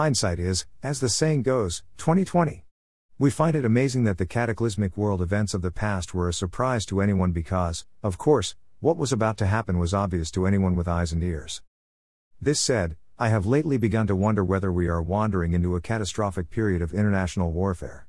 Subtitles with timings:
[0.00, 2.64] Hindsight is, as the saying goes, 2020.
[3.18, 6.86] We find it amazing that the cataclysmic world events of the past were a surprise
[6.86, 10.88] to anyone because, of course, what was about to happen was obvious to anyone with
[10.88, 11.60] eyes and ears.
[12.40, 16.48] This said, I have lately begun to wonder whether we are wandering into a catastrophic
[16.48, 18.06] period of international warfare.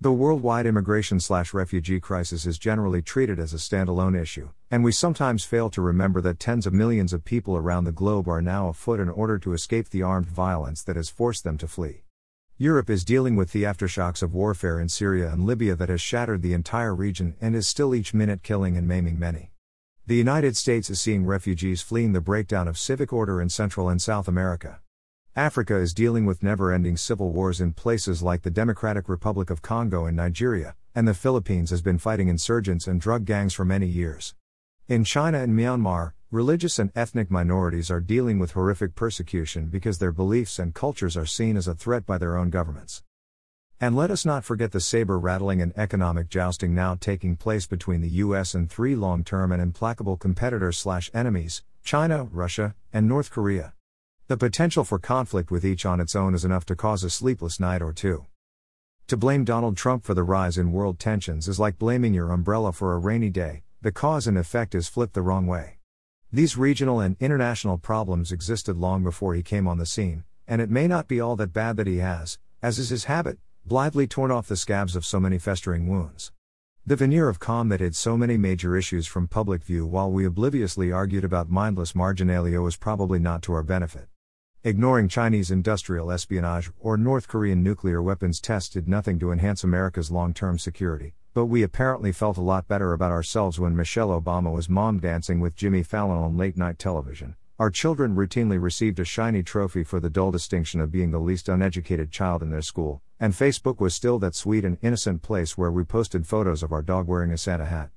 [0.00, 4.92] The worldwide immigration slash refugee crisis is generally treated as a standalone issue, and we
[4.92, 8.68] sometimes fail to remember that tens of millions of people around the globe are now
[8.68, 12.02] afoot in order to escape the armed violence that has forced them to flee.
[12.58, 16.42] Europe is dealing with the aftershocks of warfare in Syria and Libya that has shattered
[16.42, 19.52] the entire region and is still each minute killing and maiming many.
[20.06, 24.02] The United States is seeing refugees fleeing the breakdown of civic order in Central and
[24.02, 24.80] South America.
[25.36, 29.62] Africa is dealing with never ending civil wars in places like the Democratic Republic of
[29.62, 33.88] Congo and Nigeria, and the Philippines has been fighting insurgents and drug gangs for many
[33.88, 34.36] years.
[34.86, 40.12] In China and Myanmar, religious and ethnic minorities are dealing with horrific persecution because their
[40.12, 43.02] beliefs and cultures are seen as a threat by their own governments.
[43.80, 48.02] And let us not forget the saber rattling and economic jousting now taking place between
[48.02, 53.32] the US and three long term and implacable competitors slash enemies China, Russia, and North
[53.32, 53.74] Korea.
[54.26, 57.60] The potential for conflict with each on its own is enough to cause a sleepless
[57.60, 58.24] night or two.
[59.08, 62.72] To blame Donald Trump for the rise in world tensions is like blaming your umbrella
[62.72, 65.76] for a rainy day, the cause and effect is flipped the wrong way.
[66.32, 70.70] These regional and international problems existed long before he came on the scene, and it
[70.70, 73.36] may not be all that bad that he has, as is his habit,
[73.66, 76.32] blithely torn off the scabs of so many festering wounds.
[76.86, 80.24] The veneer of calm that hid so many major issues from public view while we
[80.24, 84.08] obliviously argued about mindless marginalia was probably not to our benefit.
[84.66, 90.10] Ignoring Chinese industrial espionage or North Korean nuclear weapons tests did nothing to enhance America's
[90.10, 94.50] long term security, but we apparently felt a lot better about ourselves when Michelle Obama
[94.50, 97.36] was mom dancing with Jimmy Fallon on late night television.
[97.58, 101.50] Our children routinely received a shiny trophy for the dull distinction of being the least
[101.50, 105.70] uneducated child in their school, and Facebook was still that sweet and innocent place where
[105.70, 107.90] we posted photos of our dog wearing a Santa hat.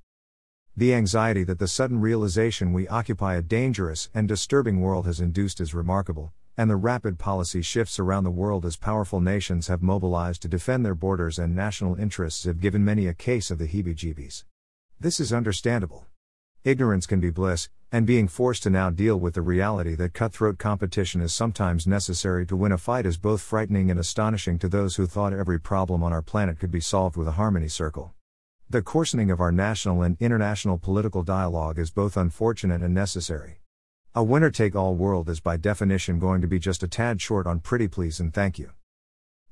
[0.76, 5.62] The anxiety that the sudden realization we occupy a dangerous and disturbing world has induced
[5.62, 10.41] is remarkable, and the rapid policy shifts around the world as powerful nations have mobilized
[10.41, 13.95] to defend their borders and national interests have given many a case of the heebie
[13.95, 14.44] jeebies.
[15.00, 16.07] This is understandable.
[16.63, 20.57] Ignorance can be bliss, and being forced to now deal with the reality that cutthroat
[20.57, 24.96] competition is sometimes necessary to win a fight is both frightening and astonishing to those
[24.96, 28.16] who thought every problem on our planet could be solved with a harmony circle.
[28.67, 33.59] The coarsening of our national and international political dialogue is both unfortunate and necessary.
[34.17, 37.45] A winner take all world is by definition going to be just a tad short
[37.45, 38.72] on pretty please and thank you.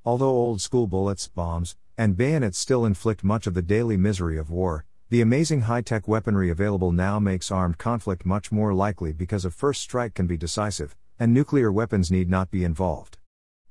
[0.03, 4.49] Although old school bullets, bombs, and bayonets still inflict much of the daily misery of
[4.49, 9.45] war, the amazing high tech weaponry available now makes armed conflict much more likely because
[9.45, 13.19] a first strike can be decisive, and nuclear weapons need not be involved.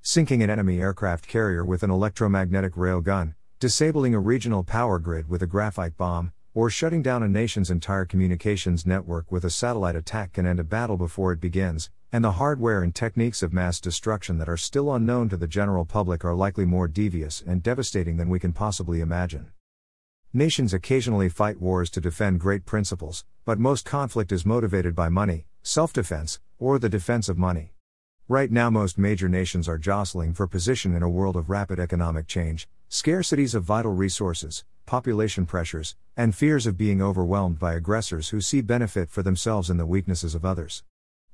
[0.00, 5.42] Sinking an enemy aircraft carrier with an electromagnetic railgun, disabling a regional power grid with
[5.42, 10.32] a graphite bomb, or shutting down a nation's entire communications network with a satellite attack
[10.32, 14.38] can end a battle before it begins, and the hardware and techniques of mass destruction
[14.38, 18.28] that are still unknown to the general public are likely more devious and devastating than
[18.28, 19.50] we can possibly imagine.
[20.32, 25.46] Nations occasionally fight wars to defend great principles, but most conflict is motivated by money,
[25.64, 27.72] self defense, or the defense of money.
[28.28, 32.28] Right now, most major nations are jostling for position in a world of rapid economic
[32.28, 38.40] change, scarcities of vital resources, population pressures, and fears of being overwhelmed by aggressors who
[38.40, 40.84] see benefit for themselves in the weaknesses of others.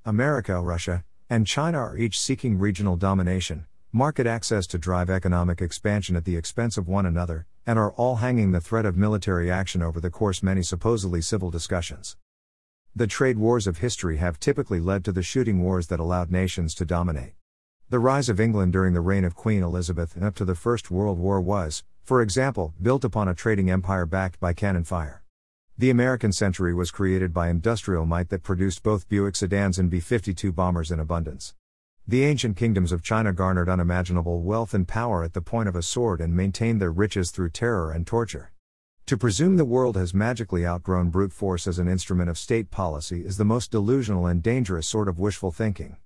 [0.06, 6.16] America, Russia, and China are each seeking regional domination, market access to drive economic expansion
[6.16, 9.82] at the expense of one another, and are all hanging the threat of military action
[9.82, 12.16] over the course many supposedly civil discussions.
[12.96, 16.74] The trade wars of history have typically led to the shooting wars that allowed nations
[16.76, 17.34] to dominate.
[17.90, 20.92] The rise of England during the reign of Queen Elizabeth and up to the First
[20.92, 25.24] World War was, for example, built upon a trading empire backed by cannon fire.
[25.76, 29.98] The American century was created by industrial might that produced both Buick sedans and B
[29.98, 31.54] 52 bombers in abundance.
[32.06, 35.82] The ancient kingdoms of China garnered unimaginable wealth and power at the point of a
[35.82, 38.52] sword and maintained their riches through terror and torture.
[39.06, 43.26] To presume the world has magically outgrown brute force as an instrument of state policy
[43.26, 45.96] is the most delusional and dangerous sort of wishful thinking.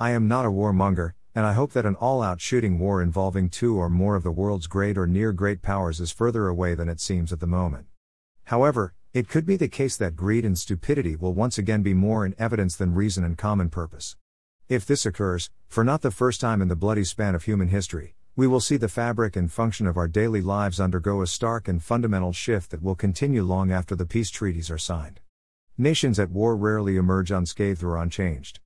[0.00, 3.50] I am not a warmonger, and I hope that an all out shooting war involving
[3.50, 6.88] two or more of the world's great or near great powers is further away than
[6.88, 7.86] it seems at the moment.
[8.44, 12.24] However, it could be the case that greed and stupidity will once again be more
[12.24, 14.16] in evidence than reason and common purpose.
[14.68, 18.14] If this occurs, for not the first time in the bloody span of human history,
[18.36, 21.82] we will see the fabric and function of our daily lives undergo a stark and
[21.82, 25.18] fundamental shift that will continue long after the peace treaties are signed.
[25.76, 28.56] Nations at war rarely emerge unscathed or unchanged.